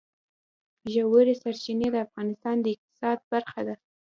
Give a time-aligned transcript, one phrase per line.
[0.93, 3.75] ژورې سرچینې د افغانستان د اقتصاد برخه ده.